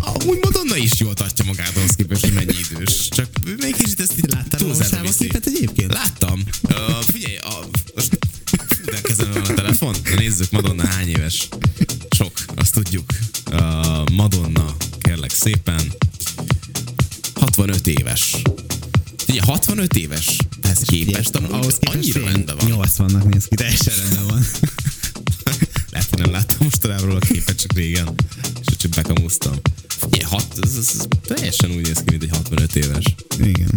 Amúgy 0.00 0.38
Madonna 0.42 0.76
is 0.76 0.90
jól 0.98 1.14
tartja 1.14 1.44
magát 1.44 1.76
ahhoz 1.76 1.90
képest, 1.90 2.20
hogy 2.20 2.32
mennyi 2.32 2.54
idős. 2.72 3.08
Csak 3.08 3.28
még 3.60 3.76
kicsit 3.76 4.00
ezt 4.00 4.18
itt 4.18 4.32
Láttál 4.32 4.60
a 4.60 4.64
túlzára 4.64 5.00
viszi. 5.02 5.18
képet 5.18 5.46
egyébként? 5.46 5.92
Láttam. 5.92 6.42
Uh, 6.62 6.74
figyelj, 7.12 7.36
a, 7.36 7.50
fú, 7.96 8.84
de 8.84 9.00
kezemben 9.00 9.42
van 9.42 9.50
a 9.50 9.54
telefon. 9.54 9.96
Na 10.04 10.14
nézzük, 10.14 10.50
Madonna 10.50 10.86
hány 10.86 11.08
éves? 11.08 11.48
Sok, 12.10 12.32
azt 12.56 12.72
tudjuk. 12.72 13.10
Uh, 13.52 14.08
Madonna, 14.12 14.76
kérlek 15.00 15.30
szépen. 15.34 15.92
65 17.34 17.86
éves. 17.86 18.36
Ugye 19.28 19.42
65 19.42 19.96
éves? 19.96 20.36
Ez 20.70 20.78
képest 20.78 21.34
amúgy 21.36 21.50
Ahhoz 21.50 21.78
képest 21.78 22.16
annyira 22.16 22.32
rendben 22.32 22.56
van. 22.56 22.88
80-nak 22.88 23.32
néz 23.32 23.44
ki, 23.44 23.54
teljesen 23.54 23.94
rendben 23.96 24.26
van. 24.26 24.46
Lehet, 25.92 26.08
hogy 26.10 26.18
nem 26.18 26.30
láttam 26.30 26.56
mostanában 26.60 27.10
a 27.10 27.18
képet, 27.18 27.60
csak 27.60 27.72
régen. 27.72 28.14
És 28.68 28.76
csak 28.76 28.90
bekamúztam. 28.90 29.52
Figyelj, 29.88 30.22
hat, 30.22 30.58
ez, 30.62 30.74
ez, 30.76 30.90
ez, 30.98 31.06
teljesen 31.26 31.70
úgy 31.70 31.86
néz 31.86 31.96
ki, 31.96 32.04
mint 32.06 32.22
egy 32.22 32.30
65 32.30 32.76
éves. 32.76 33.04
Igen. 33.38 33.70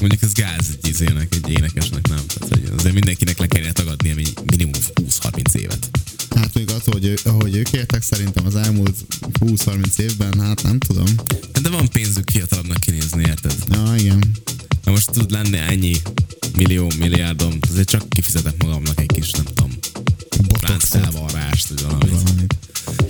Mondjuk 0.00 0.22
ez 0.22 0.32
gáz 0.32 0.66
egy 0.82 0.88
izének, 0.88 1.34
egy 1.34 1.50
énekesnek 1.50 2.08
nem. 2.08 2.20
Tehát, 2.26 2.54
hogy 2.54 2.72
azért 2.78 2.94
mindenkinek 2.94 3.38
le 3.38 3.46
kellene 3.46 3.72
tagadnia 3.72 4.14
mi- 4.14 4.32
minimum 4.50 4.80
20-30 4.94 5.54
évet. 5.54 5.88
Hát 6.36 6.54
még 6.54 6.70
attól, 6.70 6.92
hogy, 6.94 7.04
ő- 7.04 7.18
ahogy 7.24 7.56
ők 7.56 7.70
éltek, 7.72 8.02
szerintem 8.02 8.46
az 8.46 8.54
elmúlt 8.56 8.96
20-30 9.40 9.98
évben, 9.98 10.40
hát 10.40 10.62
nem 10.62 10.78
tudom. 10.78 11.06
De 11.62 11.68
van 11.68 11.88
pénzük 11.88 12.30
fiatalabbnak 12.30 12.80
kinézni, 12.80 13.22
érted? 13.26 13.54
Ja, 13.68 13.94
igen. 13.96 14.30
Na 14.88 14.94
most 14.94 15.10
tud 15.10 15.30
lenni 15.30 15.56
ennyi 15.56 15.96
millió, 16.56 16.92
milliárdom, 16.98 17.58
azért 17.70 17.88
csak 17.88 18.08
kifizetek 18.08 18.62
magamnak 18.62 19.00
egy 19.00 19.06
kis, 19.06 19.30
nem 19.30 19.44
tudom, 19.44 19.70
Botoxot. 20.36 20.68
ráncfelvarrást, 20.68 21.68
vagy 21.68 21.82
valamit. 21.82 22.10
Valamit. 22.10 22.56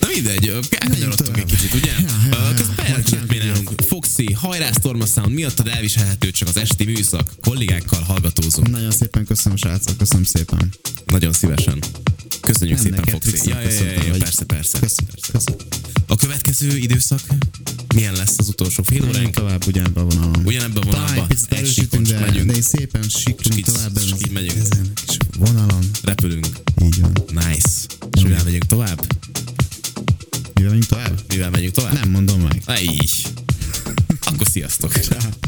Na 0.01 0.09
mindegy, 0.15 0.53
elkanyarodtunk 0.71 1.37
egy 1.37 1.45
kicsit, 1.45 1.75
ugye? 1.75 1.91
Ja, 1.91 2.07
ja, 2.31 2.49
ja. 2.49 2.55
Közben 2.55 3.47
nálunk. 3.47 3.71
Foxy, 3.87 4.33
hajrá 4.33 4.73
Storma 4.73 5.07
Sound, 5.07 5.33
miattad 5.33 5.69
elviselhető 5.69 6.31
csak 6.31 6.49
az 6.49 6.57
esti 6.57 6.85
műszak. 6.85 7.35
Kollégákkal 7.41 8.01
hallgatózunk. 8.01 8.69
Nagyon 8.71 8.91
szépen 8.91 9.25
köszönöm, 9.25 9.57
srácok, 9.57 9.97
köszönöm 9.97 10.25
szépen. 10.25 10.75
Nagyon 11.07 11.33
szívesen. 11.33 11.79
Köszönjük 12.41 12.77
Nem, 12.77 12.87
szépen, 12.87 13.05
Foxy. 13.05 13.49
Ja, 13.49 13.61
ja, 13.61 13.71
ja, 13.71 13.93
ja, 13.93 14.17
persze, 14.19 14.45
persze. 14.45 14.79
Köszönöm, 14.79 15.11
köszönöm. 15.33 15.59
A 16.07 16.17
következő 16.17 16.77
időszak 16.77 17.21
milyen 17.95 18.15
lesz 18.15 18.39
az 18.39 18.49
utolsó 18.49 18.83
fél 18.83 19.05
óránk? 19.09 19.35
tovább 19.35 19.67
ugyanebben 19.67 20.05
a 20.05 20.07
vonalon. 20.07 20.43
Ugyanebben 20.45 20.83
a 20.83 20.87
vonalban. 20.87 21.17
egy 21.17 21.27
picit 21.27 21.53
erősítünk, 21.53 22.07
de, 22.07 22.19
megyünk. 22.19 22.51
de 22.51 22.57
így 22.57 22.63
szépen 22.63 23.03
siklunk 23.03 23.61
tovább 23.65 23.97
ezen, 23.97 24.19
így 24.19 24.31
megyünk. 24.31 24.59
ezen 24.59 24.93
a 24.95 25.01
kis 25.07 25.17
vonalon. 25.39 25.91
Repülünk. 26.03 26.47
Így 26.83 27.01
van. 27.01 27.13
Nice. 27.33 27.69
És 28.17 28.23
mivel 28.23 28.45
megyünk 28.45 28.67
tovább? 28.67 29.07
Mivel 30.55 30.71
megyünk 30.71 30.87
tovább? 30.87 31.21
Mivel 31.29 31.51
megyünk 31.51 31.75
tovább? 31.75 31.93
Nem 31.93 32.11
mondom 32.11 32.41
meg. 32.41 32.63
Na 32.67 32.81
így. 32.81 33.27
Akkor 34.31 34.47
sziasztok. 34.51 34.93
jó 34.95 35.48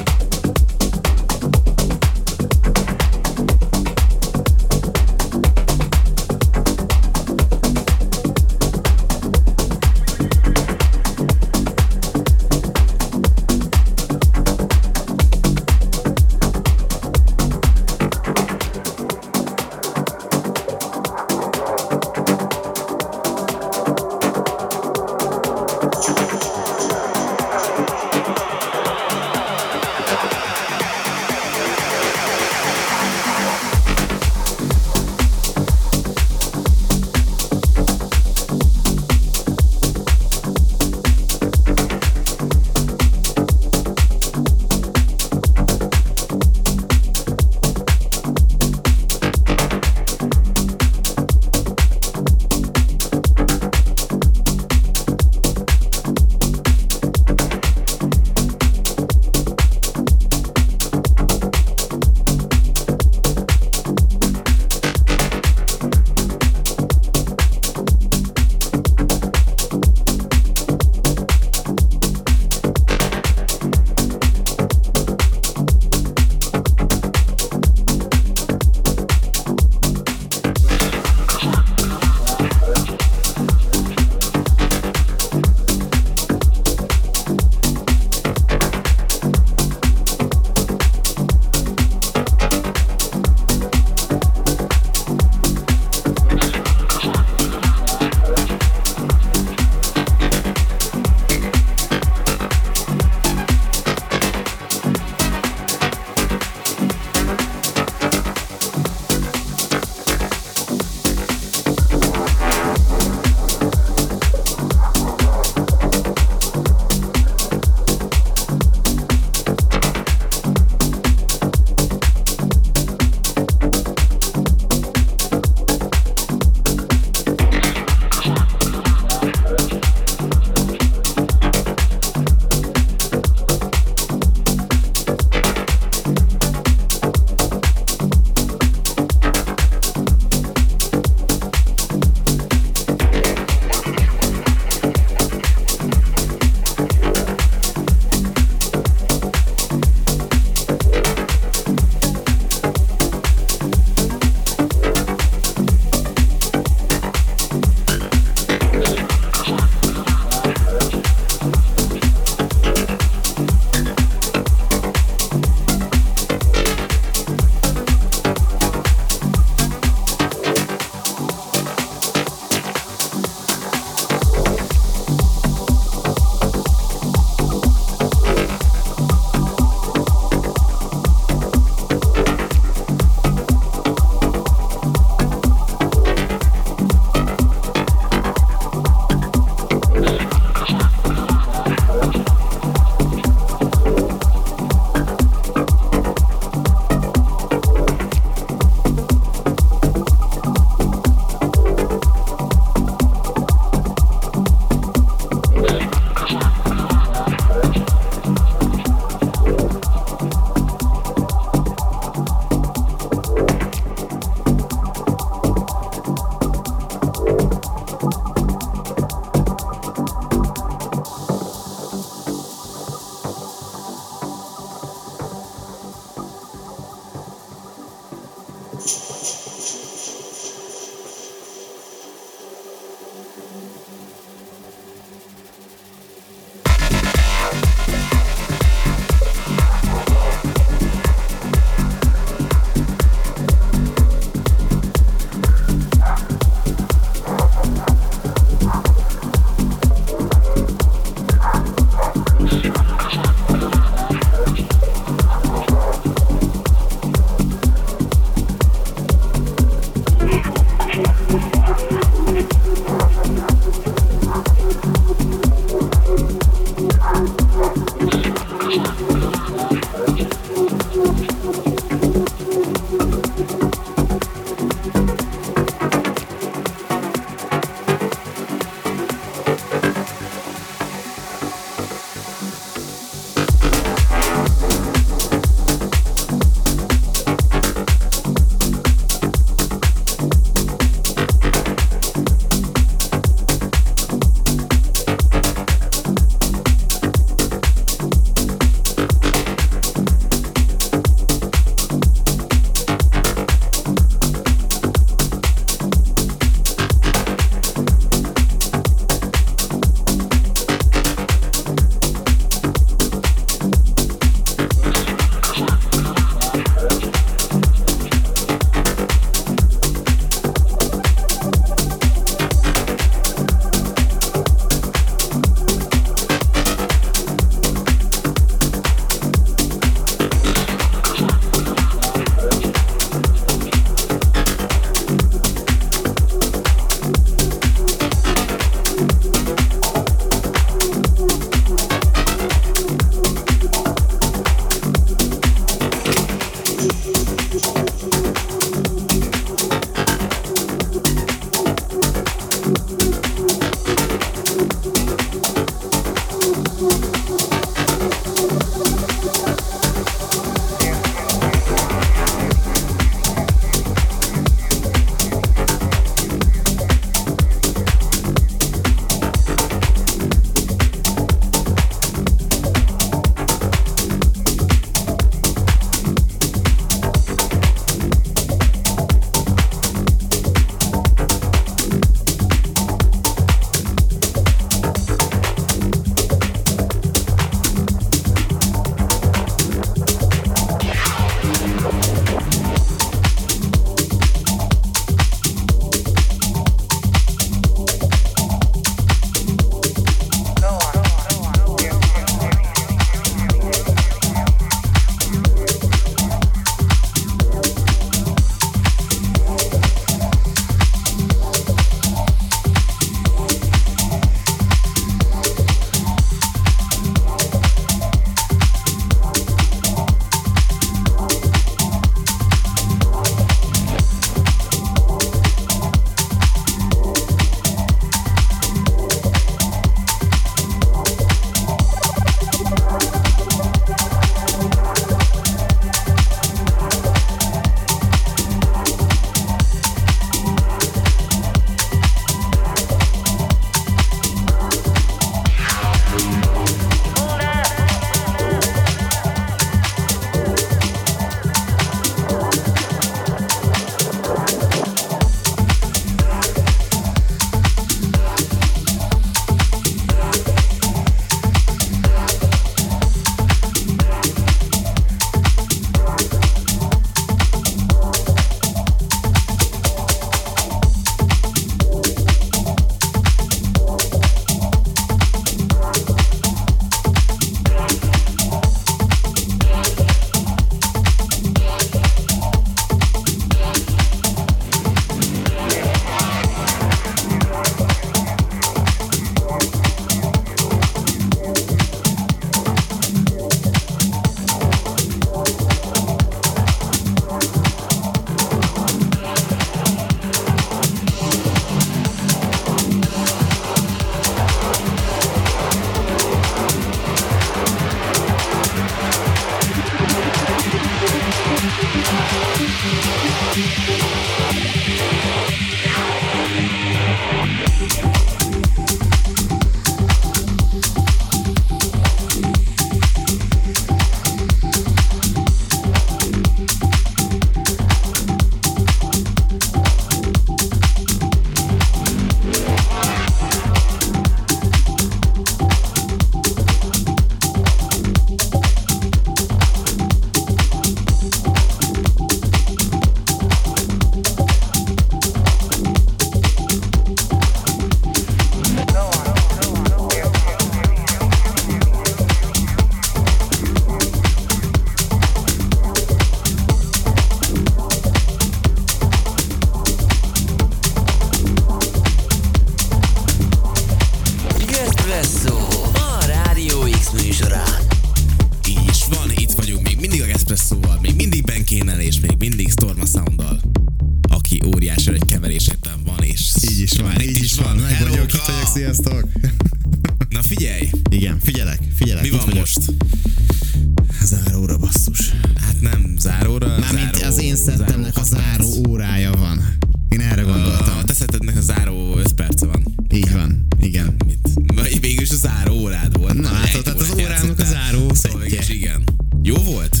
Is, 598.62 598.68
igen. 598.68 599.02
Jó 599.42 599.54
volt? 599.54 600.00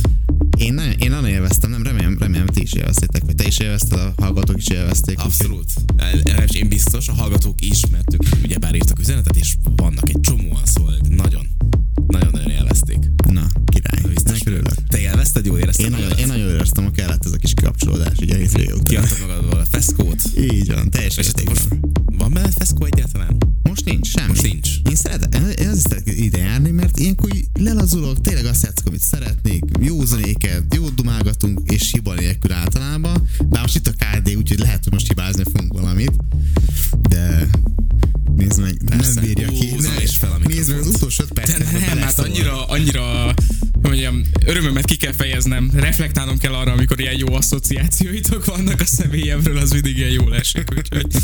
Én 0.58 0.74
nagyon, 0.74 0.92
én 0.92 1.10
nagyon 1.10 1.26
élveztem, 1.26 1.70
nem 1.70 1.82
remélem, 1.82 2.18
remélem, 2.18 2.46
ti 2.46 2.62
is 2.62 2.72
élveztétek, 2.72 3.22
vagy 3.24 3.34
te 3.34 3.46
is 3.46 3.58
élvezted, 3.58 3.98
a 3.98 4.12
hallgatók 4.16 4.56
is 4.56 4.68
élvezték. 4.68 5.18
Abszolút. 5.18 5.70
És 6.46 6.54
én 6.54 6.68
biztos, 6.68 7.08
a 7.08 7.12
hallgatók 7.12 7.64
is, 7.64 7.80
mert 7.90 8.14
ők 8.14 8.22
ugyebár 8.44 8.74
írtak 8.74 8.98
üzenetet, 8.98 9.36
és 9.36 9.54
vannak 9.76 10.08
egy 10.08 10.20
csomóan, 10.20 10.64
szóval 10.64 10.94
nagyon, 11.08 11.46
nagyon-nagyon 12.06 12.50
élvezték. 12.50 12.98
Na, 13.28 13.46
király. 13.66 14.12
Biztos, 14.14 14.40
örülök. 14.44 14.74
Te 14.88 14.98
élvezted, 14.98 15.46
jó 15.46 15.58
érezted? 15.58 15.84
Én, 15.84 15.90
nagyon, 15.90 16.18
én 16.18 16.26
nagyon 16.26 16.48
éreztem, 16.48 16.86
a 16.86 16.90
kellett 16.90 17.24
ez 17.24 17.32
a 17.32 17.36
kis 17.36 17.54
kapcsolódás, 17.54 18.18
ugye 18.20 18.36
hétvége 18.36 18.72
után. 18.72 18.84
Kiadtad 18.84 19.18
magadból 19.20 19.58
a 19.58 19.64
feszkót. 19.64 20.22
Így 20.36 20.72
van, 20.72 20.90
teljes 20.90 21.16
hát 21.16 21.24
értékben. 21.24 21.80
Van 22.18 22.32
benne 22.32 22.50
feszkó 22.50 22.84
egyáltalán? 22.84 23.36
Úgyhogy 50.54 51.21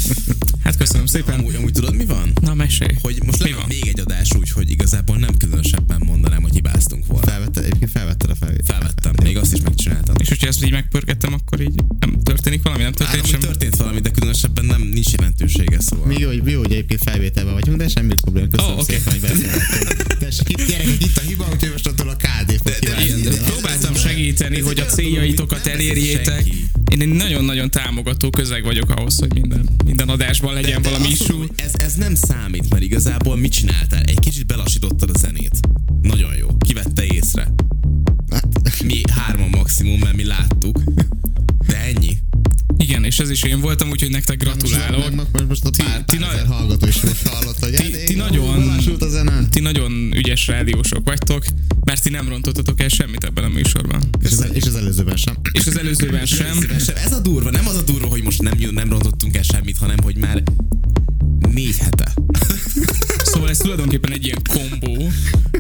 vagyok 28.69 28.91
ahhoz, 28.91 29.19
hogy 29.19 29.33
minden, 29.33 29.69
minden 29.85 30.09
adásban 30.09 30.55
legyen 30.55 30.83
De 30.83 30.89
valami 30.89 31.09
issue. 31.09 31.27
mondom, 31.37 31.49
hogy 31.57 31.65
ez, 31.65 31.73
ez 31.81 31.95
nem 31.95 32.15
számít, 32.15 32.71
mert 32.71 32.83
igazából 32.83 33.37
mit 33.37 33.53
csináltál? 33.53 34.03
Egy 34.03 34.19
kicsit 34.21 34.47
belassítottad 34.47 35.11
a 35.15 35.19
zenét. 35.19 35.61
Nagyon 36.03 36.35
jó. 36.37 36.57
Kivette 36.59 37.05
észre. 37.05 37.53
Mi 38.85 39.01
hárman 39.11 39.49
maximum, 39.49 39.99
mert 39.99 40.17
mi 40.17 40.25
láttuk. 40.25 40.81
De 41.67 41.77
ennyi. 41.95 42.17
Igen, 42.77 43.05
és 43.05 43.19
ez 43.19 43.31
is 43.31 43.43
én 43.43 43.61
voltam, 43.61 43.91
úgyhogy 43.91 44.11
nektek 44.11 44.37
gratulálok. 44.39 45.15
Meg, 45.15 45.27
meg, 45.33 45.47
most 45.49 45.65
a 45.65 45.71
pár, 45.77 46.05
ti 46.05 46.17
pár 46.17 46.27
na- 46.29 46.35
ezer 46.35 46.47
hallgató 46.47 46.87
is 46.87 47.01
most 47.03 47.27
hallott, 47.29 47.59
hogy 47.59 47.71
Ti- 47.73 47.83
hát, 47.83 48.05
ti 48.05 48.15
nagyon- 48.15 48.77
a 48.99 49.09
zene. 49.09 49.49
Ti 49.49 49.61
nagyon 49.61 50.13
ügyes 50.17 50.47
rádiósok 50.47 51.05
vagytok, 51.05 51.18
tulajdonképpen 63.79 64.13
egy 64.13 64.25
ilyen 64.25 64.43
kombó. 64.49 65.11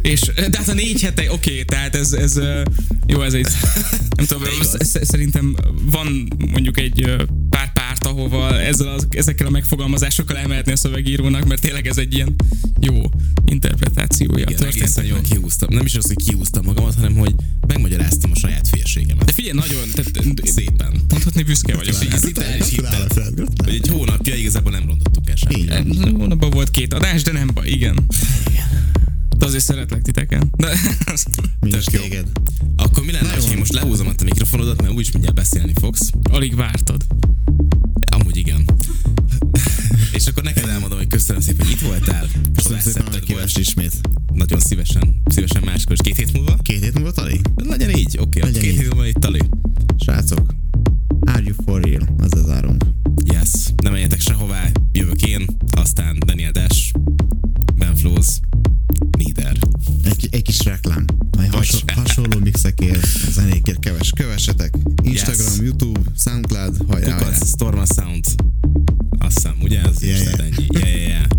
És, 0.01 0.21
de 0.21 0.59
hát 0.59 0.69
a 0.69 0.75
négy 0.75 1.03
hete, 1.03 1.23
oké, 1.23 1.51
okay, 1.51 1.65
tehát 1.65 1.95
ez, 1.95 2.13
ez 2.13 2.37
ö, 2.37 2.63
jó, 3.07 3.23
ez 3.23 3.33
egy, 3.33 3.47
nem 4.17 4.27
tudom, 4.27 4.43
sz- 4.63 5.05
szerintem 5.05 5.57
van 5.91 6.29
mondjuk 6.51 6.79
egy 6.79 7.03
ö, 7.03 7.23
pár 7.51 7.68
párt, 7.99 8.17
ahova 8.17 8.61
ezzel 8.61 8.89
az, 8.89 9.07
ezekkel 9.11 9.47
a 9.47 9.51
megfogalmazásokkal 9.51 10.37
elmehetni 10.37 10.73
a 10.73 10.77
szövegírónak, 10.77 11.47
mert 11.47 11.61
tényleg 11.61 11.87
ez 11.87 11.97
egy 11.99 12.15
ilyen 12.15 12.35
jó 12.81 13.03
interpretációja 13.45 14.47
Igen, 14.49 14.65
egészen 14.65 15.05
jól 15.05 15.21
kihúztam. 15.21 15.75
Nem 15.75 15.85
is 15.85 15.95
az, 15.95 16.07
hogy 16.07 16.25
kihúztam 16.25 16.65
magamat, 16.65 16.95
hanem 16.95 17.15
hogy 17.17 17.35
megmagyaráztam 17.67 18.31
a 18.31 18.35
saját 18.35 18.69
férségemet. 18.69 19.25
De 19.25 19.33
figyelj, 19.33 19.59
nagyon, 19.59 19.89
tehát, 19.95 20.41
Szépen. 20.59 21.01
mondhatni 21.09 21.43
büszke 21.43 21.77
vagyok. 21.77 21.95
És 21.95 22.03
így 22.03 22.19
szinte 22.19 22.47
el 22.47 22.59
is 22.59 22.69
hittem, 22.69 23.07
hogy 23.65 23.75
egy 23.75 23.89
hónapja 23.89 24.35
igazából 24.35 24.73
nem 24.73 24.87
rontottuk 24.87 25.29
el 25.29 25.37
semmit. 25.37 26.17
Hónapban 26.17 26.51
volt 26.51 26.71
két 26.71 26.95
adás, 26.95 27.23
de 27.23 27.33
nem 27.33 27.51
baj, 27.55 27.69
igen. 27.69 28.07
De 29.37 29.47
azért 29.47 29.65
szeretlek 29.65 30.03
titeken. 30.03 30.51
De, 30.57 30.67
Mi 31.61 31.69
is 31.69 31.85
Tök 31.85 32.01
téged. 32.01 32.27
Akkor 32.77 33.05
mi 33.05 33.13
lenne, 33.13 33.29
ha 33.29 33.51
én 33.51 33.59
most 33.59 33.73
lehúzom 33.73 34.07
a 34.07 34.15
te 34.15 34.25
mikrofonodat, 34.25 34.83
mert 34.83 34.95
úgyis 34.95 35.13
mindjárt 35.13 35.37
beszélni 35.37 35.73
fogsz. 35.81 36.11
alig 36.31 36.55
vártad. 36.55 37.05
Amúgy 38.29 38.41
igen. 38.41 38.65
És 40.13 40.27
akkor 40.27 40.43
neked 40.43 40.69
elmondom, 40.69 40.99
hogy 40.99 41.07
köszönöm 41.07 41.43
szépen, 41.43 41.67
hogy 41.67 41.75
itt 41.75 41.81
voltál. 41.81 42.27
Köszönöm 42.55 42.79
szépen, 42.81 43.13
hogy 43.13 43.21
kívást 43.23 43.59
ismét. 43.59 44.01
Nagyon 44.33 44.61
szívesen, 44.61 45.23
szívesen 45.25 45.63
máskor, 45.65 45.93
és 45.93 45.99
két 46.03 46.17
hét 46.17 46.33
múlva? 46.33 46.57
Két 46.63 46.83
hét 46.83 46.95
múlva, 46.95 47.11
Tali? 47.11 47.41
Legyen 47.55 47.97
így, 47.97 48.19
oké, 48.19 48.39
okay, 48.39 48.43
Legyen 48.43 48.63
két 48.63 48.73
így. 48.73 48.79
hét 48.79 48.89
múlva 48.89 49.07
itt 49.07 49.15
Tali. 49.15 49.41
Srácok, 49.99 50.55
are 51.21 51.43
you 51.45 51.55
for 51.65 51.83
real? 51.83 52.09
Ezzel 52.23 52.45
zárunk. 52.45 52.85
Yes, 53.25 53.51
nem 53.83 53.93
menjetek 53.93 54.21
sehová, 54.21 54.71
jövök 54.93 55.23
én, 55.23 55.47
aztán 55.71 56.19
Daniel 56.27 56.53
Dash, 56.53 56.93
Ben 57.77 57.97
Flows, 57.97 58.41
Nieder. 59.19 59.57
Egy, 60.05 60.29
egy 60.31 60.43
kis 60.43 60.65
reklám. 60.65 61.05
Hasonló, 61.51 61.85
hasonló 61.95 62.39
mixekért, 62.39 63.07
zenékért 63.31 63.79
keves, 63.79 64.11
kövessetek. 64.11 64.75
YouTube, 65.69 66.01
Soundcloud, 66.17 66.77
hajrá, 66.89 67.13
hajrá. 67.13 67.19
Kukac, 67.19 67.47
Storma 67.49 67.85
Sound. 67.87 68.25
Azt 69.19 69.35
hiszem, 69.35 69.55
ugye? 69.63 69.81
Ez 69.81 70.03
Yeah, 70.03 70.21
is 70.21 70.27
yeah. 70.27 70.41
ennyi. 70.41 70.67
Yeah, 70.73 70.89
yeah, 70.89 71.09
yeah. 71.09 71.38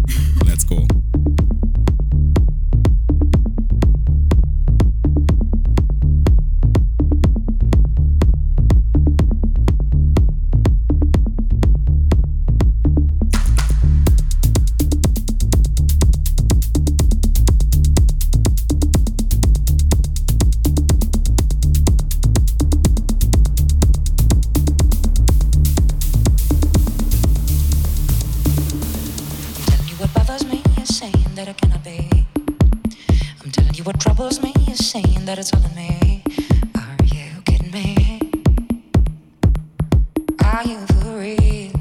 Are 40.59 40.63
you 40.67 40.85
for 40.87 41.19
real? 41.19 41.78